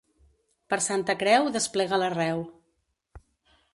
[0.73, 2.43] Per Santa Creu desplega l'arreu.